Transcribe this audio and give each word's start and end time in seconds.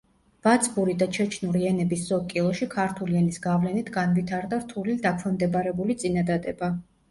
ბაცბური 0.45 0.95
და 1.01 1.07
ჩეჩნური 1.17 1.61
ენების 1.71 2.05
ზოგ 2.13 2.23
კილოში 2.31 2.69
ქართული 2.77 3.19
ენის 3.21 3.39
გავლენით 3.45 3.93
განვითარდა 4.01 4.61
რთული 4.65 4.99
დაქვემდებარებული 5.07 6.01
წინადადება. 6.05 6.75